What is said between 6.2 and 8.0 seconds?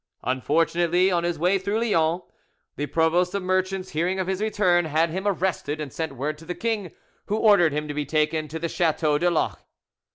to the king, who ordered him to